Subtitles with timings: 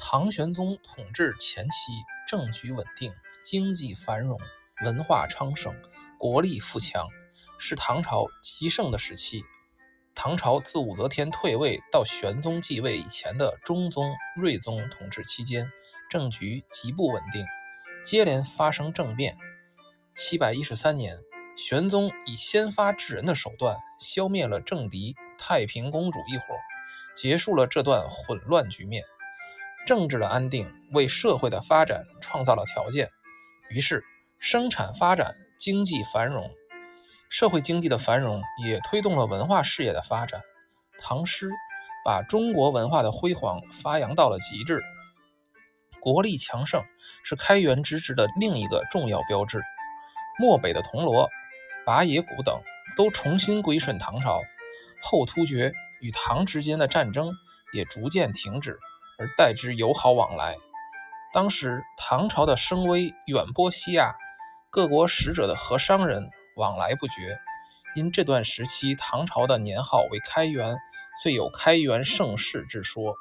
[0.00, 1.92] 唐玄宗统治前期，
[2.28, 3.12] 政局稳定，
[3.42, 4.38] 经济繁荣，
[4.84, 5.74] 文化昌盛，
[6.16, 7.08] 国力富强，
[7.58, 9.42] 是唐朝极盛的时期。
[10.14, 15.68] 唐朝自武则天退位到玄宗继位以前的中宗、睿宗统治期间，
[16.08, 17.44] 政局极不稳定，
[18.04, 19.36] 接连发生政变。
[20.14, 21.18] 七百一十三年，
[21.56, 26.44] 玄宗以先发制人的手段消灭了政敌太平公主一伙，
[27.16, 29.04] 结束了这段混乱局面。
[29.88, 33.08] 政治的安定为社会的发展创造了条件，
[33.70, 34.04] 于是
[34.38, 36.50] 生产发展，经济繁荣，
[37.30, 40.42] 社会经济的繁荣也推动了文化事业的发展。
[40.98, 41.48] 唐诗
[42.04, 44.82] 把中国文化的辉煌发扬到了极致，
[46.00, 46.84] 国力强盛
[47.24, 49.62] 是开元之治的另一个重要标志。
[50.38, 51.30] 漠北的铜锣、
[51.86, 52.60] 拔野谷等
[52.94, 54.38] 都重新归顺唐朝，
[55.00, 57.32] 后突厥与唐之间的战争
[57.72, 58.78] 也逐渐停止。
[59.18, 60.56] 而代之友好往来。
[61.32, 64.14] 当时唐朝的声威远播西亚，
[64.70, 67.38] 各国使者的和商人往来不绝。
[67.94, 70.78] 因这段时期唐朝的年号为开元，
[71.22, 73.14] 遂有开元盛世之说。